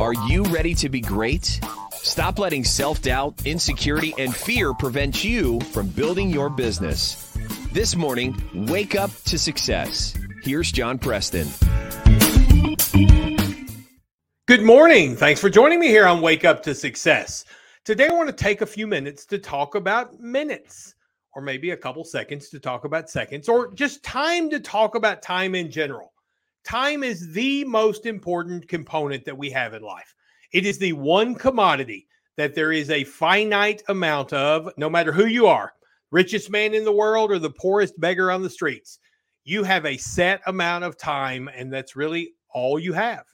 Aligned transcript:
Are 0.00 0.14
you 0.14 0.44
ready 0.44 0.74
to 0.76 0.88
be 0.88 1.02
great? 1.02 1.60
Stop 1.92 2.38
letting 2.38 2.64
self 2.64 3.02
doubt, 3.02 3.34
insecurity, 3.44 4.14
and 4.16 4.34
fear 4.34 4.72
prevent 4.72 5.22
you 5.22 5.60
from 5.60 5.88
building 5.88 6.30
your 6.30 6.48
business. 6.48 7.36
This 7.72 7.94
morning, 7.94 8.34
wake 8.54 8.94
up 8.94 9.10
to 9.26 9.38
success. 9.38 10.14
Here's 10.42 10.72
John 10.72 10.98
Preston. 10.98 11.48
Good 14.48 14.62
morning. 14.62 15.16
Thanks 15.16 15.38
for 15.38 15.50
joining 15.50 15.78
me 15.78 15.88
here 15.88 16.06
on 16.06 16.22
Wake 16.22 16.46
Up 16.46 16.62
to 16.62 16.74
Success. 16.74 17.44
Today, 17.84 18.08
I 18.08 18.14
want 18.14 18.30
to 18.30 18.34
take 18.34 18.62
a 18.62 18.66
few 18.66 18.86
minutes 18.86 19.26
to 19.26 19.38
talk 19.38 19.74
about 19.74 20.18
minutes, 20.18 20.94
or 21.34 21.42
maybe 21.42 21.72
a 21.72 21.76
couple 21.76 22.04
seconds 22.04 22.48
to 22.48 22.58
talk 22.58 22.86
about 22.86 23.10
seconds, 23.10 23.50
or 23.50 23.70
just 23.74 24.02
time 24.02 24.48
to 24.48 24.60
talk 24.60 24.94
about 24.94 25.20
time 25.20 25.54
in 25.54 25.70
general. 25.70 26.09
Time 26.64 27.02
is 27.02 27.32
the 27.32 27.64
most 27.64 28.06
important 28.06 28.68
component 28.68 29.24
that 29.24 29.36
we 29.36 29.50
have 29.50 29.74
in 29.74 29.82
life. 29.82 30.14
It 30.52 30.66
is 30.66 30.78
the 30.78 30.92
one 30.92 31.34
commodity 31.34 32.06
that 32.36 32.54
there 32.54 32.72
is 32.72 32.90
a 32.90 33.04
finite 33.04 33.82
amount 33.88 34.32
of, 34.32 34.70
no 34.76 34.90
matter 34.90 35.12
who 35.12 35.26
you 35.26 35.46
are, 35.46 35.72
richest 36.10 36.50
man 36.50 36.74
in 36.74 36.84
the 36.84 36.92
world 36.92 37.30
or 37.30 37.38
the 37.38 37.50
poorest 37.50 37.98
beggar 38.00 38.30
on 38.30 38.42
the 38.42 38.50
streets. 38.50 38.98
You 39.44 39.62
have 39.64 39.86
a 39.86 39.96
set 39.96 40.40
amount 40.46 40.84
of 40.84 40.96
time, 40.96 41.48
and 41.54 41.72
that's 41.72 41.96
really 41.96 42.34
all 42.52 42.78
you 42.78 42.92
have. 42.92 43.24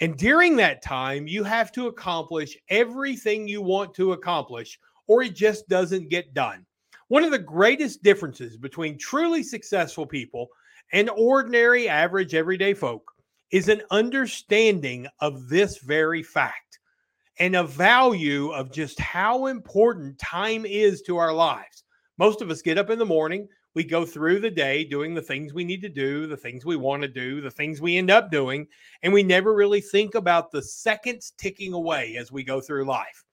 And 0.00 0.16
during 0.16 0.56
that 0.56 0.82
time, 0.82 1.26
you 1.26 1.44
have 1.44 1.72
to 1.72 1.88
accomplish 1.88 2.56
everything 2.70 3.48
you 3.48 3.62
want 3.62 3.94
to 3.94 4.12
accomplish, 4.12 4.78
or 5.06 5.22
it 5.22 5.34
just 5.34 5.68
doesn't 5.68 6.08
get 6.08 6.34
done. 6.34 6.64
One 7.08 7.24
of 7.24 7.30
the 7.30 7.38
greatest 7.38 8.02
differences 8.02 8.56
between 8.56 8.98
truly 8.98 9.42
successful 9.42 10.06
people 10.06 10.48
and 10.92 11.10
ordinary, 11.10 11.88
average, 11.88 12.34
everyday 12.34 12.74
folk 12.74 13.12
is 13.50 13.68
an 13.68 13.82
understanding 13.90 15.06
of 15.20 15.48
this 15.48 15.78
very 15.78 16.22
fact 16.22 16.80
and 17.38 17.56
a 17.56 17.64
value 17.64 18.50
of 18.50 18.72
just 18.72 18.98
how 18.98 19.46
important 19.46 20.18
time 20.18 20.66
is 20.66 21.02
to 21.02 21.16
our 21.16 21.32
lives. 21.32 21.84
Most 22.18 22.42
of 22.42 22.50
us 22.50 22.62
get 22.62 22.78
up 22.78 22.90
in 22.90 22.98
the 22.98 23.06
morning, 23.06 23.48
we 23.74 23.84
go 23.84 24.04
through 24.04 24.40
the 24.40 24.50
day 24.50 24.82
doing 24.82 25.14
the 25.14 25.22
things 25.22 25.54
we 25.54 25.62
need 25.62 25.82
to 25.82 25.88
do, 25.88 26.26
the 26.26 26.36
things 26.36 26.64
we 26.64 26.76
want 26.76 27.02
to 27.02 27.08
do, 27.08 27.40
the 27.40 27.50
things 27.50 27.80
we 27.80 27.96
end 27.96 28.10
up 28.10 28.30
doing, 28.30 28.66
and 29.02 29.12
we 29.12 29.22
never 29.22 29.54
really 29.54 29.80
think 29.80 30.14
about 30.14 30.50
the 30.50 30.62
seconds 30.62 31.32
ticking 31.38 31.74
away 31.74 32.16
as 32.16 32.32
we 32.32 32.42
go 32.42 32.60
through 32.60 32.86
life. 32.86 33.24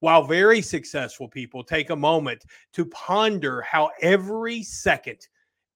While 0.00 0.24
very 0.24 0.60
successful 0.60 1.28
people 1.28 1.64
take 1.64 1.88
a 1.88 1.96
moment 1.96 2.44
to 2.74 2.84
ponder 2.86 3.62
how 3.62 3.90
every 4.02 4.62
second 4.62 5.26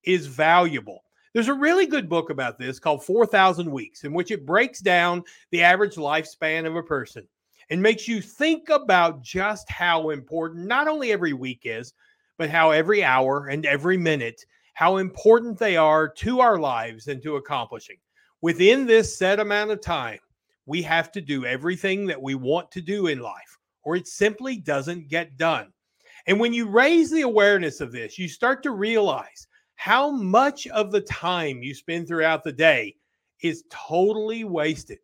is 0.03 0.27
valuable 0.27 1.03
there's 1.33 1.47
a 1.47 1.53
really 1.53 1.85
good 1.85 2.09
book 2.09 2.29
about 2.29 2.57
this 2.57 2.79
called 2.79 3.03
4,000 3.03 3.69
Weeks, 3.69 4.03
in 4.03 4.13
which 4.13 4.31
it 4.31 4.45
breaks 4.45 4.79
down 4.79 5.23
the 5.51 5.63
average 5.63 5.95
lifespan 5.95 6.65
of 6.65 6.75
a 6.75 6.83
person 6.83 7.27
and 7.69 7.81
makes 7.81 8.07
you 8.07 8.21
think 8.21 8.69
about 8.69 9.21
just 9.21 9.69
how 9.69 10.09
important 10.09 10.67
not 10.67 10.87
only 10.87 11.11
every 11.11 11.33
week 11.33 11.61
is, 11.63 11.93
but 12.37 12.49
how 12.49 12.71
every 12.71 13.03
hour 13.03 13.47
and 13.47 13.65
every 13.65 13.97
minute, 13.97 14.43
how 14.73 14.97
important 14.97 15.57
they 15.57 15.77
are 15.77 16.09
to 16.09 16.41
our 16.41 16.59
lives 16.59 17.07
and 17.07 17.21
to 17.23 17.37
accomplishing. 17.37 17.97
Within 18.41 18.85
this 18.85 19.17
set 19.17 19.39
amount 19.39 19.71
of 19.71 19.81
time, 19.81 20.19
we 20.65 20.81
have 20.81 21.11
to 21.13 21.21
do 21.21 21.45
everything 21.45 22.05
that 22.07 22.21
we 22.21 22.35
want 22.35 22.71
to 22.71 22.81
do 22.81 23.07
in 23.07 23.19
life, 23.19 23.57
or 23.83 23.95
it 23.95 24.07
simply 24.07 24.57
doesn't 24.57 25.07
get 25.07 25.37
done. 25.37 25.71
And 26.27 26.39
when 26.39 26.53
you 26.53 26.67
raise 26.67 27.09
the 27.09 27.21
awareness 27.21 27.79
of 27.79 27.91
this, 27.91 28.19
you 28.19 28.27
start 28.27 28.63
to 28.63 28.71
realize 28.71 29.47
how 29.81 30.11
much 30.11 30.67
of 30.67 30.91
the 30.91 31.01
time 31.01 31.63
you 31.63 31.73
spend 31.73 32.07
throughout 32.07 32.43
the 32.43 32.51
day 32.51 32.95
is 33.41 33.63
totally 33.71 34.43
wasted. 34.43 34.99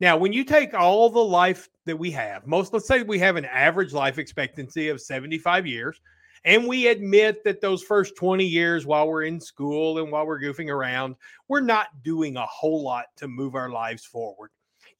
Now, 0.00 0.16
when 0.16 0.32
you 0.32 0.44
take 0.44 0.72
all 0.72 1.10
the 1.10 1.18
life 1.18 1.68
that 1.84 1.98
we 1.98 2.10
have, 2.12 2.46
most 2.46 2.72
let's 2.72 2.86
say 2.86 3.02
we 3.02 3.18
have 3.18 3.36
an 3.36 3.44
average 3.44 3.92
life 3.92 4.16
expectancy 4.16 4.88
of 4.88 5.02
75 5.02 5.66
years, 5.66 6.00
and 6.46 6.66
we 6.66 6.86
admit 6.86 7.44
that 7.44 7.60
those 7.60 7.82
first 7.82 8.16
20 8.16 8.46
years 8.46 8.86
while 8.86 9.06
we're 9.06 9.24
in 9.24 9.38
school 9.38 9.98
and 9.98 10.10
while 10.10 10.26
we're 10.26 10.40
goofing 10.40 10.70
around, 10.70 11.16
we're 11.48 11.60
not 11.60 11.88
doing 12.02 12.38
a 12.38 12.46
whole 12.46 12.82
lot 12.82 13.08
to 13.16 13.28
move 13.28 13.54
our 13.54 13.68
lives 13.68 14.06
forward. 14.06 14.48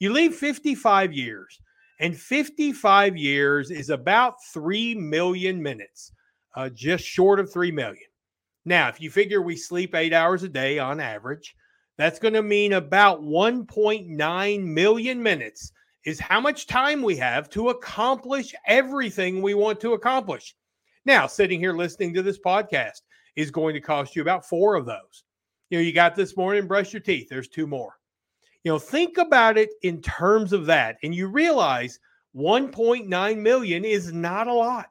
You 0.00 0.12
leave 0.12 0.34
55 0.34 1.14
years, 1.14 1.58
and 1.98 2.14
55 2.14 3.16
years 3.16 3.70
is 3.70 3.88
about 3.88 4.34
3 4.52 4.96
million 4.96 5.62
minutes, 5.62 6.12
uh, 6.56 6.68
just 6.68 7.06
short 7.06 7.40
of 7.40 7.50
3 7.50 7.72
million. 7.72 8.04
Now, 8.64 8.88
if 8.88 9.00
you 9.00 9.10
figure 9.10 9.42
we 9.42 9.56
sleep 9.56 9.94
eight 9.94 10.12
hours 10.12 10.42
a 10.42 10.48
day 10.48 10.78
on 10.78 11.00
average, 11.00 11.54
that's 11.98 12.18
going 12.18 12.34
to 12.34 12.42
mean 12.42 12.72
about 12.72 13.22
1.9 13.22 14.64
million 14.64 15.22
minutes 15.22 15.72
is 16.04 16.18
how 16.18 16.40
much 16.40 16.66
time 16.66 17.02
we 17.02 17.16
have 17.16 17.48
to 17.50 17.70
accomplish 17.70 18.54
everything 18.66 19.40
we 19.40 19.54
want 19.54 19.80
to 19.80 19.92
accomplish. 19.92 20.54
Now, 21.04 21.26
sitting 21.26 21.60
here 21.60 21.74
listening 21.74 22.14
to 22.14 22.22
this 22.22 22.38
podcast 22.38 23.02
is 23.36 23.50
going 23.50 23.74
to 23.74 23.80
cost 23.80 24.16
you 24.16 24.22
about 24.22 24.46
four 24.46 24.74
of 24.74 24.86
those. 24.86 25.24
You 25.70 25.78
know, 25.78 25.82
you 25.82 25.92
got 25.92 26.14
this 26.14 26.36
morning, 26.36 26.66
brush 26.66 26.92
your 26.92 27.00
teeth, 27.00 27.28
there's 27.28 27.48
two 27.48 27.66
more. 27.66 27.94
You 28.64 28.72
know, 28.72 28.78
think 28.78 29.18
about 29.18 29.58
it 29.58 29.70
in 29.82 30.00
terms 30.00 30.52
of 30.52 30.66
that, 30.66 30.96
and 31.02 31.14
you 31.14 31.28
realize 31.28 31.98
1.9 32.34 33.38
million 33.38 33.84
is 33.84 34.12
not 34.12 34.46
a 34.46 34.52
lot. 34.52 34.88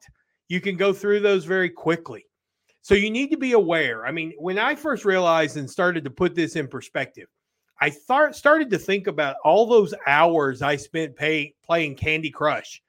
You 0.47 0.61
can 0.61 0.77
go 0.77 0.93
through 0.93 1.21
those 1.21 1.45
very 1.45 1.69
quickly. 1.69 2.25
So 2.83 2.95
you 2.95 3.09
need 3.09 3.31
to 3.31 3.37
be 3.37 3.53
aware. 3.53 4.05
I 4.05 4.11
mean, 4.11 4.33
when 4.37 4.59
I 4.59 4.75
first 4.75 5.05
realized 5.05 5.55
and 5.55 5.69
started 5.69 6.03
to 6.03 6.09
put 6.09 6.35
this 6.35 6.57
in 6.57 6.67
perspective, 6.67 7.27
I 7.79 7.89
thought 7.89 8.35
started 8.35 8.69
to 8.71 8.77
think 8.77 9.07
about 9.07 9.37
all 9.45 9.65
those 9.65 9.93
hours 10.05 10.61
I 10.61 10.75
spent 10.75 11.15
pay, 11.15 11.53
playing 11.65 11.95
Candy 11.95 12.29
Crush 12.29 12.81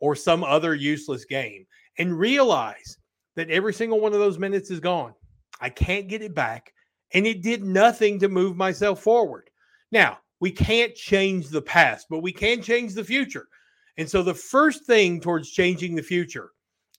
or 0.00 0.14
some 0.14 0.44
other 0.44 0.74
useless 0.74 1.24
game 1.24 1.66
and 1.98 2.18
realize 2.18 2.98
that 3.36 3.50
every 3.50 3.72
single 3.72 4.00
one 4.00 4.12
of 4.12 4.18
those 4.18 4.38
minutes 4.38 4.70
is 4.70 4.80
gone. 4.80 5.14
I 5.62 5.70
can't 5.70 6.08
get 6.08 6.22
it 6.22 6.34
back. 6.34 6.72
And 7.14 7.26
it 7.26 7.42
did 7.42 7.64
nothing 7.64 8.18
to 8.18 8.28
move 8.28 8.54
myself 8.54 9.02
forward. 9.02 9.48
Now, 9.90 10.18
we 10.40 10.50
can't 10.50 10.94
change 10.94 11.48
the 11.48 11.62
past, 11.62 12.06
but 12.10 12.18
we 12.18 12.32
can 12.32 12.60
change 12.60 12.92
the 12.92 13.02
future. 13.02 13.48
And 13.96 14.08
so 14.08 14.22
the 14.22 14.34
first 14.34 14.84
thing 14.84 15.22
towards 15.22 15.50
changing 15.50 15.94
the 15.94 16.02
future 16.02 16.50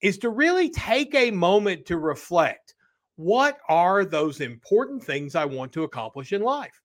is 0.01 0.17
to 0.19 0.29
really 0.29 0.69
take 0.69 1.13
a 1.15 1.31
moment 1.31 1.85
to 1.87 1.97
reflect 1.97 2.75
what 3.15 3.57
are 3.67 4.05
those 4.05 4.39
important 4.39 5.03
things 5.03 5.35
I 5.35 5.43
want 5.43 5.73
to 5.73 5.83
accomplish 5.83 6.31
in 6.31 6.41
life? 6.41 6.81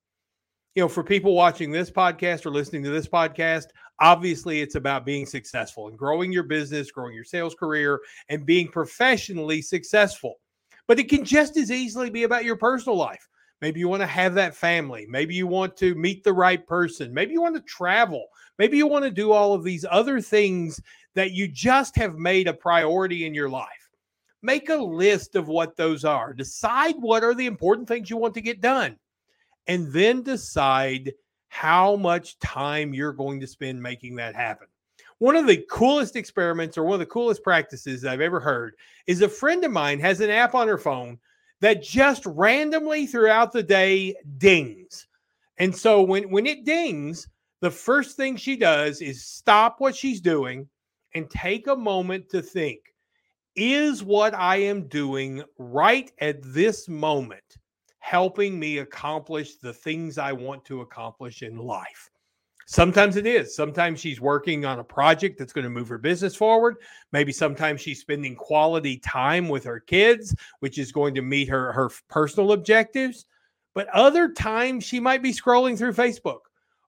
You 0.74 0.82
know, 0.82 0.88
for 0.88 1.04
people 1.04 1.34
watching 1.34 1.70
this 1.70 1.92
podcast 1.92 2.44
or 2.44 2.50
listening 2.50 2.82
to 2.82 2.90
this 2.90 3.06
podcast, 3.06 3.66
obviously 4.00 4.60
it's 4.60 4.74
about 4.74 5.06
being 5.06 5.26
successful 5.26 5.86
and 5.86 5.96
growing 5.96 6.32
your 6.32 6.42
business, 6.42 6.90
growing 6.90 7.14
your 7.14 7.22
sales 7.22 7.54
career, 7.54 8.00
and 8.28 8.44
being 8.44 8.66
professionally 8.66 9.62
successful. 9.62 10.34
But 10.88 10.98
it 10.98 11.08
can 11.08 11.24
just 11.24 11.56
as 11.56 11.70
easily 11.70 12.10
be 12.10 12.24
about 12.24 12.44
your 12.44 12.56
personal 12.56 12.96
life. 12.96 13.28
Maybe 13.60 13.78
you 13.80 13.88
want 13.88 14.02
to 14.02 14.06
have 14.06 14.34
that 14.34 14.56
family. 14.56 15.06
Maybe 15.08 15.34
you 15.34 15.46
want 15.46 15.76
to 15.78 15.94
meet 15.94 16.24
the 16.24 16.32
right 16.32 16.66
person. 16.66 17.14
Maybe 17.14 17.32
you 17.32 17.40
want 17.40 17.54
to 17.54 17.62
travel. 17.62 18.26
Maybe 18.58 18.76
you 18.76 18.86
want 18.86 19.04
to 19.04 19.10
do 19.10 19.32
all 19.32 19.54
of 19.54 19.64
these 19.64 19.86
other 19.88 20.20
things 20.20 20.80
that 21.14 21.32
you 21.32 21.48
just 21.48 21.96
have 21.96 22.16
made 22.16 22.48
a 22.48 22.54
priority 22.54 23.26
in 23.26 23.34
your 23.34 23.48
life. 23.48 23.68
Make 24.42 24.68
a 24.68 24.76
list 24.76 25.36
of 25.36 25.48
what 25.48 25.76
those 25.76 26.04
are. 26.04 26.32
Decide 26.32 26.96
what 26.98 27.24
are 27.24 27.34
the 27.34 27.46
important 27.46 27.88
things 27.88 28.10
you 28.10 28.16
want 28.16 28.34
to 28.34 28.40
get 28.40 28.60
done. 28.60 28.98
And 29.66 29.90
then 29.92 30.22
decide 30.22 31.14
how 31.48 31.96
much 31.96 32.38
time 32.40 32.92
you're 32.92 33.12
going 33.12 33.40
to 33.40 33.46
spend 33.46 33.82
making 33.82 34.16
that 34.16 34.34
happen. 34.34 34.66
One 35.18 35.36
of 35.36 35.46
the 35.46 35.64
coolest 35.70 36.16
experiments 36.16 36.76
or 36.76 36.84
one 36.84 36.94
of 36.94 37.00
the 37.00 37.06
coolest 37.06 37.42
practices 37.42 38.04
I've 38.04 38.20
ever 38.20 38.40
heard 38.40 38.74
is 39.06 39.22
a 39.22 39.28
friend 39.28 39.64
of 39.64 39.70
mine 39.70 40.00
has 40.00 40.20
an 40.20 40.30
app 40.30 40.54
on 40.54 40.68
her 40.68 40.76
phone 40.76 41.18
that 41.60 41.82
just 41.82 42.26
randomly 42.26 43.06
throughout 43.06 43.52
the 43.52 43.62
day 43.62 44.16
dings. 44.36 45.06
And 45.58 45.74
so 45.74 46.02
when 46.02 46.30
when 46.30 46.46
it 46.46 46.64
dings, 46.64 47.28
the 47.60 47.70
first 47.70 48.16
thing 48.16 48.36
she 48.36 48.56
does 48.56 49.00
is 49.00 49.24
stop 49.24 49.76
what 49.78 49.96
she's 49.96 50.20
doing 50.20 50.68
and 51.14 51.30
take 51.30 51.66
a 51.66 51.76
moment 51.76 52.28
to 52.30 52.42
think 52.42 52.80
is 53.56 54.02
what 54.02 54.34
I 54.34 54.56
am 54.56 54.88
doing 54.88 55.42
right 55.58 56.10
at 56.20 56.42
this 56.42 56.88
moment 56.88 57.58
helping 58.00 58.58
me 58.58 58.78
accomplish 58.78 59.56
the 59.56 59.72
things 59.72 60.18
I 60.18 60.32
want 60.32 60.64
to 60.66 60.80
accomplish 60.80 61.42
in 61.42 61.56
life? 61.56 62.10
Sometimes 62.66 63.16
it 63.16 63.26
is. 63.26 63.54
Sometimes 63.54 64.00
she's 64.00 64.20
working 64.20 64.64
on 64.64 64.78
a 64.78 64.84
project 64.84 65.38
that's 65.38 65.52
going 65.52 65.64
to 65.64 65.70
move 65.70 65.88
her 65.88 65.98
business 65.98 66.34
forward. 66.34 66.76
Maybe 67.12 67.30
sometimes 67.30 67.80
she's 67.80 68.00
spending 68.00 68.34
quality 68.34 68.96
time 68.98 69.48
with 69.48 69.64
her 69.64 69.80
kids, 69.80 70.34
which 70.60 70.78
is 70.78 70.90
going 70.90 71.14
to 71.14 71.22
meet 71.22 71.48
her, 71.48 71.72
her 71.72 71.90
personal 72.08 72.52
objectives. 72.52 73.26
But 73.74 73.88
other 73.88 74.32
times 74.32 74.84
she 74.84 74.98
might 74.98 75.22
be 75.22 75.32
scrolling 75.32 75.76
through 75.76 75.92
Facebook 75.92 76.40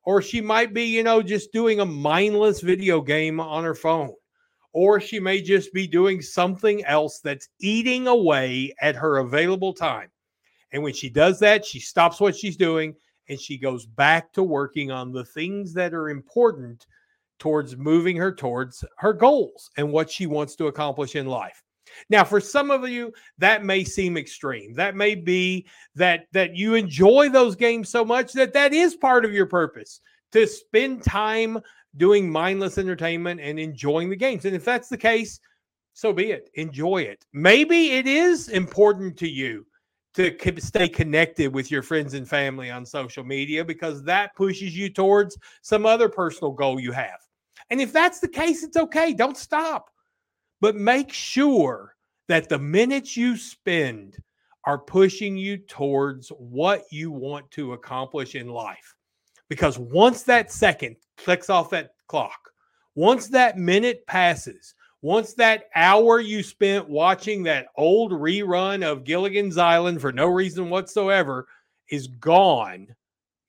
or 0.06 0.22
she 0.22 0.40
might 0.40 0.72
be, 0.72 0.84
you 0.84 1.02
know, 1.02 1.20
just 1.20 1.52
doing 1.52 1.80
a 1.80 1.84
mindless 1.84 2.60
video 2.60 3.02
game 3.02 3.40
on 3.40 3.64
her 3.64 3.74
phone, 3.74 4.14
or 4.72 5.00
she 5.00 5.20
may 5.20 5.42
just 5.42 5.72
be 5.74 5.86
doing 5.86 6.22
something 6.22 6.84
else 6.84 7.20
that's 7.20 7.48
eating 7.60 8.06
away 8.06 8.72
at 8.80 8.94
her 8.94 9.18
available 9.18 9.74
time. 9.74 10.08
And 10.72 10.82
when 10.82 10.94
she 10.94 11.10
does 11.10 11.40
that, 11.40 11.64
she 11.64 11.80
stops 11.80 12.20
what 12.20 12.36
she's 12.36 12.56
doing 12.56 12.94
and 13.28 13.40
she 13.40 13.58
goes 13.58 13.84
back 13.84 14.32
to 14.32 14.42
working 14.44 14.92
on 14.92 15.12
the 15.12 15.24
things 15.24 15.74
that 15.74 15.92
are 15.92 16.08
important 16.08 16.86
towards 17.38 17.76
moving 17.76 18.16
her 18.16 18.32
towards 18.32 18.84
her 18.98 19.12
goals 19.12 19.70
and 19.76 19.92
what 19.92 20.10
she 20.10 20.26
wants 20.26 20.54
to 20.56 20.68
accomplish 20.68 21.16
in 21.16 21.26
life. 21.26 21.62
Now, 22.10 22.24
for 22.24 22.40
some 22.40 22.70
of 22.70 22.88
you, 22.88 23.12
that 23.38 23.64
may 23.64 23.84
seem 23.84 24.16
extreme. 24.16 24.74
That 24.74 24.96
may 24.96 25.14
be 25.14 25.66
that 25.94 26.26
that 26.32 26.56
you 26.56 26.74
enjoy 26.74 27.28
those 27.28 27.56
games 27.56 27.88
so 27.88 28.04
much 28.04 28.32
that 28.32 28.52
that 28.52 28.72
is 28.72 28.96
part 28.96 29.24
of 29.24 29.32
your 29.32 29.46
purpose 29.46 30.00
to 30.32 30.46
spend 30.46 31.02
time 31.02 31.60
doing 31.96 32.30
mindless 32.30 32.78
entertainment 32.78 33.40
and 33.40 33.58
enjoying 33.58 34.10
the 34.10 34.16
games. 34.16 34.44
And 34.44 34.54
if 34.54 34.64
that's 34.64 34.88
the 34.88 34.98
case, 34.98 35.40
so 35.94 36.12
be 36.12 36.30
it. 36.30 36.50
Enjoy 36.54 36.98
it. 36.98 37.24
Maybe 37.32 37.92
it 37.92 38.06
is 38.06 38.48
important 38.48 39.16
to 39.18 39.28
you 39.28 39.66
to 40.14 40.34
stay 40.60 40.88
connected 40.88 41.52
with 41.52 41.70
your 41.70 41.82
friends 41.82 42.14
and 42.14 42.28
family 42.28 42.70
on 42.70 42.86
social 42.86 43.22
media 43.22 43.64
because 43.64 44.02
that 44.02 44.34
pushes 44.34 44.76
you 44.76 44.88
towards 44.88 45.36
some 45.60 45.84
other 45.84 46.08
personal 46.08 46.52
goal 46.52 46.80
you 46.80 46.92
have. 46.92 47.18
And 47.70 47.80
if 47.80 47.92
that's 47.92 48.20
the 48.20 48.28
case, 48.28 48.62
it's 48.62 48.76
okay. 48.76 49.12
Don't 49.12 49.36
stop. 49.36 49.90
But 50.60 50.76
make 50.76 51.12
sure 51.12 51.94
that 52.28 52.48
the 52.48 52.58
minutes 52.58 53.16
you 53.16 53.36
spend 53.36 54.16
are 54.64 54.78
pushing 54.78 55.36
you 55.36 55.58
towards 55.58 56.28
what 56.30 56.84
you 56.90 57.10
want 57.10 57.50
to 57.52 57.74
accomplish 57.74 58.34
in 58.34 58.48
life. 58.48 58.94
Because 59.48 59.78
once 59.78 60.22
that 60.24 60.50
second 60.50 60.96
clicks 61.16 61.48
off 61.48 61.70
that 61.70 61.90
clock, 62.08 62.50
once 62.96 63.28
that 63.28 63.58
minute 63.58 64.04
passes, 64.06 64.74
once 65.02 65.34
that 65.34 65.68
hour 65.76 66.18
you 66.18 66.42
spent 66.42 66.88
watching 66.88 67.44
that 67.44 67.68
old 67.76 68.10
rerun 68.10 68.82
of 68.82 69.04
Gilligan's 69.04 69.56
Island 69.56 70.00
for 70.00 70.10
no 70.10 70.26
reason 70.26 70.68
whatsoever 70.68 71.46
is 71.90 72.08
gone, 72.08 72.88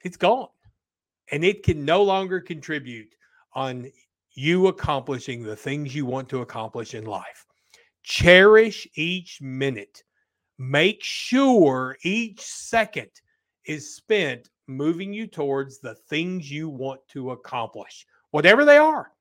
it's 0.03 0.17
gone. 0.17 0.49
And 1.31 1.43
it 1.43 1.63
can 1.63 1.83
no 1.83 2.03
longer 2.03 2.39
contribute 2.39 3.15
on 3.53 3.91
you 4.37 4.67
accomplishing 4.67 5.41
the 5.41 5.55
things 5.55 5.95
you 5.95 6.05
want 6.05 6.29
to 6.29 6.41
accomplish 6.41 6.93
in 6.93 7.05
life. 7.05 7.47
Cherish 8.03 8.87
each 8.93 9.41
minute. 9.41 10.03
Make 10.59 11.03
sure 11.03 11.97
each 12.03 12.41
second 12.41 13.09
is 13.65 13.95
spent 13.95 14.47
moving 14.67 15.11
you 15.11 15.25
towards 15.25 15.79
the 15.79 15.95
things 15.95 16.51
you 16.51 16.69
want 16.69 17.01
to 17.09 17.31
accomplish, 17.31 18.05
whatever 18.29 18.63
they 18.63 18.77
are. 18.77 19.11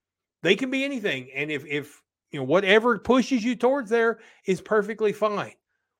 They 0.42 0.54
can 0.54 0.70
be 0.70 0.84
anything. 0.84 1.30
And 1.34 1.50
if, 1.50 1.64
if, 1.64 2.02
you 2.30 2.40
know, 2.40 2.44
whatever 2.44 2.98
pushes 2.98 3.42
you 3.42 3.56
towards 3.56 3.88
there 3.88 4.18
is 4.46 4.60
perfectly 4.60 5.14
fine. 5.14 5.54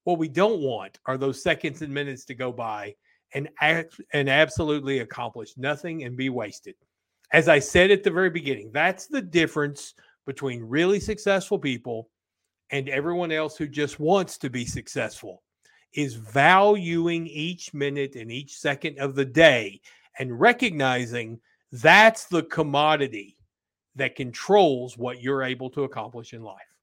What 0.04 0.18
we 0.18 0.28
don't 0.28 0.60
want 0.60 0.98
are 1.06 1.16
those 1.16 1.42
seconds 1.42 1.80
and 1.80 1.92
minutes 1.92 2.26
to 2.26 2.34
go 2.34 2.52
by 2.52 2.94
and 3.32 3.48
act 3.62 3.98
and 4.12 4.28
absolutely 4.28 4.98
accomplish 4.98 5.56
nothing 5.56 6.04
and 6.04 6.18
be 6.18 6.28
wasted 6.28 6.74
as 7.32 7.48
I 7.48 7.58
said 7.58 7.90
at 7.90 8.02
the 8.02 8.10
very 8.10 8.30
beginning, 8.30 8.70
that's 8.72 9.06
the 9.06 9.22
difference 9.22 9.94
between 10.26 10.62
really 10.62 11.00
successful 11.00 11.58
people 11.58 12.08
and 12.70 12.88
everyone 12.88 13.32
else 13.32 13.56
who 13.56 13.68
just 13.68 14.00
wants 14.00 14.38
to 14.38 14.50
be 14.50 14.64
successful 14.64 15.42
is 15.94 16.14
valuing 16.14 17.26
each 17.26 17.72
minute 17.72 18.16
and 18.16 18.30
each 18.30 18.56
second 18.56 18.98
of 18.98 19.14
the 19.14 19.24
day 19.24 19.80
and 20.18 20.38
recognizing 20.40 21.40
that's 21.72 22.26
the 22.26 22.42
commodity 22.44 23.36
that 23.94 24.16
controls 24.16 24.98
what 24.98 25.22
you're 25.22 25.42
able 25.42 25.70
to 25.70 25.84
accomplish 25.84 26.32
in 26.32 26.42
life. 26.42 26.75